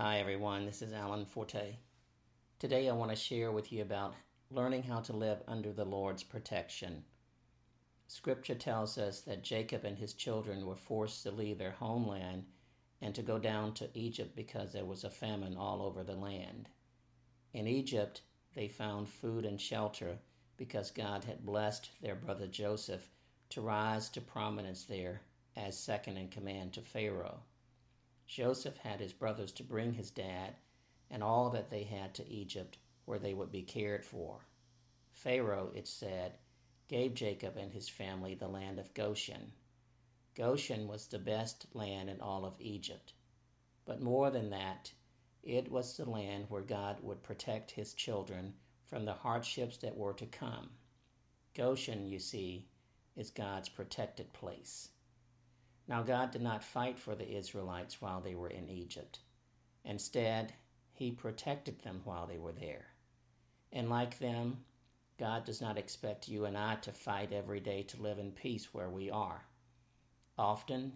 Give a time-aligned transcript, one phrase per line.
[0.00, 1.74] Hi everyone, this is Alan Forte.
[2.60, 4.14] Today I want to share with you about
[4.48, 7.02] learning how to live under the Lord's protection.
[8.06, 12.44] Scripture tells us that Jacob and his children were forced to leave their homeland
[13.00, 16.68] and to go down to Egypt because there was a famine all over the land.
[17.52, 18.22] In Egypt,
[18.54, 20.16] they found food and shelter
[20.56, 23.10] because God had blessed their brother Joseph
[23.48, 25.22] to rise to prominence there
[25.56, 27.40] as second in command to Pharaoh.
[28.28, 30.54] Joseph had his brothers to bring his dad
[31.10, 34.46] and all that they had to Egypt, where they would be cared for.
[35.10, 36.38] Pharaoh, it said,
[36.88, 39.52] gave Jacob and his family the land of Goshen.
[40.34, 43.14] Goshen was the best land in all of Egypt.
[43.86, 44.92] But more than that,
[45.42, 50.12] it was the land where God would protect his children from the hardships that were
[50.14, 50.68] to come.
[51.54, 52.68] Goshen, you see,
[53.16, 54.90] is God's protected place.
[55.88, 59.20] Now, God did not fight for the Israelites while they were in Egypt.
[59.86, 60.52] Instead,
[60.92, 62.88] He protected them while they were there.
[63.72, 64.58] And like them,
[65.18, 68.74] God does not expect you and I to fight every day to live in peace
[68.74, 69.46] where we are.
[70.36, 70.92] Often,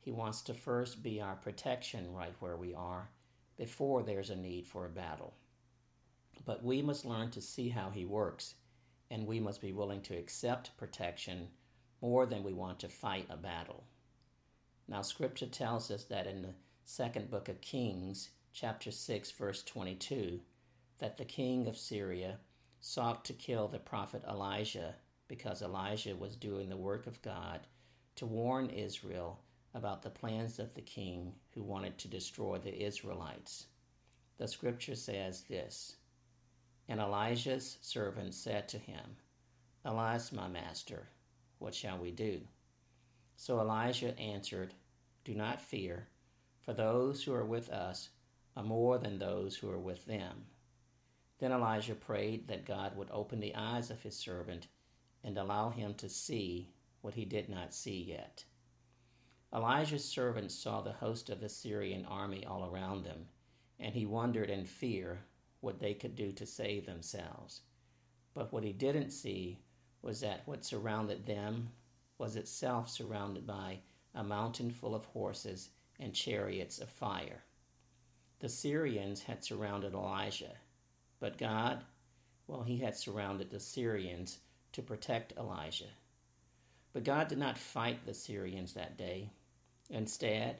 [0.00, 3.10] He wants to first be our protection right where we are
[3.56, 5.34] before there's a need for a battle.
[6.44, 8.54] But we must learn to see how He works,
[9.10, 11.48] and we must be willing to accept protection
[12.00, 13.82] more than we want to fight a battle.
[14.88, 20.40] Now, scripture tells us that in the second book of Kings, chapter 6, verse 22,
[20.98, 22.38] that the king of Syria
[22.80, 24.94] sought to kill the prophet Elijah
[25.28, 27.66] because Elijah was doing the work of God
[28.14, 29.40] to warn Israel
[29.74, 33.66] about the plans of the king who wanted to destroy the Israelites.
[34.38, 35.96] The scripture says this
[36.88, 39.16] And Elijah's servant said to him,
[39.84, 41.08] Alas, my master,
[41.58, 42.40] what shall we do?
[43.36, 44.74] So Elijah answered,
[45.24, 46.08] Do not fear,
[46.60, 48.08] for those who are with us
[48.56, 50.46] are more than those who are with them.
[51.38, 54.68] Then Elijah prayed that God would open the eyes of his servant
[55.22, 56.70] and allow him to see
[57.02, 58.44] what he did not see yet.
[59.54, 63.26] Elijah's servant saw the host of the Syrian army all around them,
[63.78, 65.20] and he wondered in fear
[65.60, 67.60] what they could do to save themselves.
[68.34, 69.60] But what he didn't see
[70.02, 71.70] was that what surrounded them
[72.18, 73.78] was itself surrounded by
[74.14, 77.42] a mountain full of horses and chariots of fire.
[78.40, 80.56] The Syrians had surrounded Elijah,
[81.20, 81.84] but God,
[82.46, 84.38] well, he had surrounded the Syrians
[84.72, 85.90] to protect Elijah.
[86.92, 89.30] But God did not fight the Syrians that day.
[89.90, 90.56] Instead,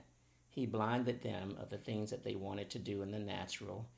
[0.48, 3.88] he blinded them of the things that they wanted to do in the natural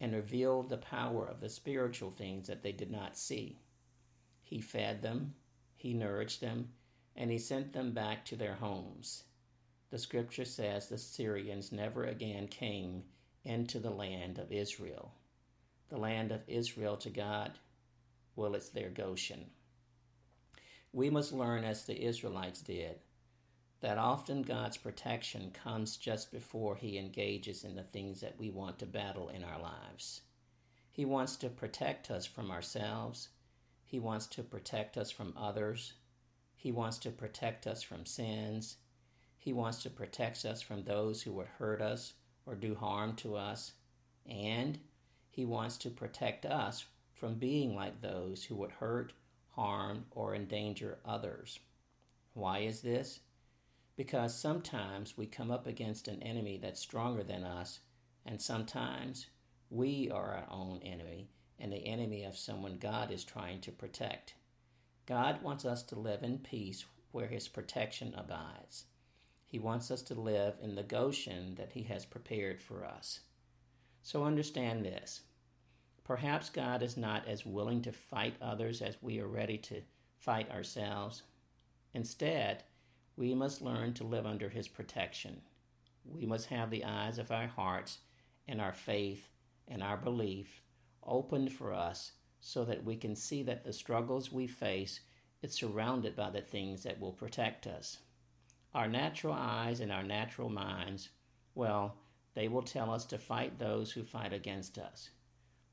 [0.00, 3.58] and revealed the power of the spiritual things that they did not see.
[4.42, 5.34] He fed them,
[5.76, 6.70] he nourished them,
[7.18, 9.24] and he sent them back to their homes.
[9.90, 13.02] The scripture says the Syrians never again came
[13.44, 15.12] into the land of Israel.
[15.88, 17.58] The land of Israel to God,
[18.36, 19.46] well, it's their Goshen.
[20.92, 23.00] We must learn, as the Israelites did,
[23.80, 28.78] that often God's protection comes just before He engages in the things that we want
[28.78, 30.20] to battle in our lives.
[30.92, 33.28] He wants to protect us from ourselves,
[33.84, 35.94] He wants to protect us from others,
[36.60, 38.78] he wants to protect us from sins.
[39.38, 42.14] He wants to protect us from those who would hurt us
[42.44, 43.74] or do harm to us.
[44.26, 44.80] And
[45.30, 49.12] He wants to protect us from being like those who would hurt,
[49.50, 51.60] harm, or endanger others.
[52.34, 53.20] Why is this?
[53.94, 57.78] Because sometimes we come up against an enemy that's stronger than us,
[58.26, 59.26] and sometimes
[59.70, 61.30] we are our own enemy
[61.60, 64.34] and the enemy of someone God is trying to protect.
[65.08, 68.84] God wants us to live in peace where His protection abides.
[69.46, 73.20] He wants us to live in the Goshen that He has prepared for us.
[74.02, 75.22] So understand this.
[76.04, 79.80] Perhaps God is not as willing to fight others as we are ready to
[80.18, 81.22] fight ourselves.
[81.94, 82.64] Instead,
[83.16, 85.40] we must learn to live under His protection.
[86.04, 88.00] We must have the eyes of our hearts
[88.46, 89.30] and our faith
[89.68, 90.60] and our belief
[91.02, 95.00] opened for us so that we can see that the struggles we face
[95.42, 97.98] is surrounded by the things that will protect us.
[98.74, 101.08] Our natural eyes and our natural minds,
[101.54, 101.96] well,
[102.34, 105.10] they will tell us to fight those who fight against us.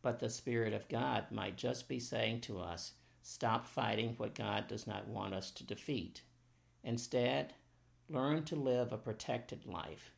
[0.02, 4.68] But the Spirit of God might just be saying to us, stop fighting what God
[4.68, 6.22] does not want us to defeat.
[6.84, 7.54] Instead,
[8.10, 10.12] learn to live a protected life,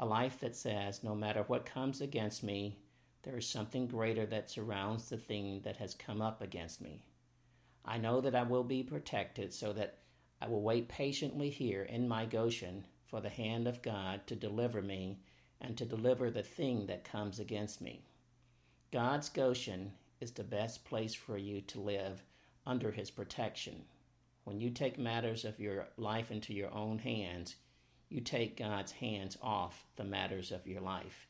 [0.00, 2.78] a life that says, no matter what comes against me,
[3.22, 7.04] there is something greater that surrounds the thing that has come up against me.
[7.84, 9.98] I know that I will be protected, so that
[10.40, 14.82] I will wait patiently here in my Goshen for the hand of God to deliver
[14.82, 15.20] me
[15.60, 18.02] and to deliver the thing that comes against me.
[18.92, 22.24] God's Goshen is the best place for you to live
[22.66, 23.82] under his protection.
[24.44, 27.56] When you take matters of your life into your own hands,
[28.08, 31.28] you take God's hands off the matters of your life.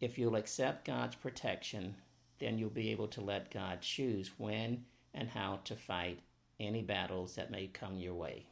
[0.00, 1.94] If you'll accept God's protection,
[2.38, 4.84] then you'll be able to let God choose when
[5.14, 6.20] and how to fight
[6.60, 8.46] any battles that may come your way.